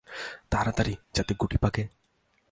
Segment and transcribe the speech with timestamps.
[0.49, 1.83] তাড়াতাড়ি যাতে গুটি পাকে?